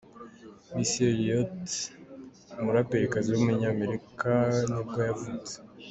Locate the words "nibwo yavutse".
4.69-5.53